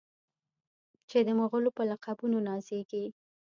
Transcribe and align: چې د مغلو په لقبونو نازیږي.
چې 1.09 1.17
د 1.27 1.29
مغلو 1.39 1.69
په 1.77 1.83
لقبونو 1.91 2.37
نازیږي. 2.47 3.05